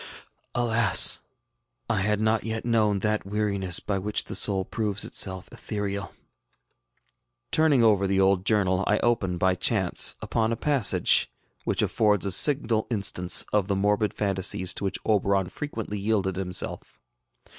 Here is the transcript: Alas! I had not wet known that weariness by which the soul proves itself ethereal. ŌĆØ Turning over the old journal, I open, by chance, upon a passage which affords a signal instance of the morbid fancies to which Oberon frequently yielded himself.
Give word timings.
Alas! 0.55 1.21
I 1.87 1.97
had 2.01 2.19
not 2.19 2.43
wet 2.43 2.65
known 2.65 3.01
that 3.01 3.23
weariness 3.23 3.79
by 3.79 3.99
which 3.99 4.23
the 4.23 4.33
soul 4.33 4.65
proves 4.65 5.05
itself 5.05 5.47
ethereal. 5.51 6.05
ŌĆØ 6.05 6.11
Turning 7.51 7.83
over 7.83 8.07
the 8.07 8.19
old 8.19 8.43
journal, 8.43 8.83
I 8.87 8.97
open, 9.03 9.37
by 9.37 9.53
chance, 9.53 10.15
upon 10.19 10.51
a 10.51 10.55
passage 10.57 11.29
which 11.65 11.83
affords 11.83 12.25
a 12.25 12.31
signal 12.31 12.87
instance 12.89 13.45
of 13.53 13.67
the 13.67 13.75
morbid 13.75 14.11
fancies 14.15 14.73
to 14.73 14.85
which 14.85 14.97
Oberon 15.05 15.49
frequently 15.49 15.99
yielded 15.99 16.35
himself. 16.35 16.99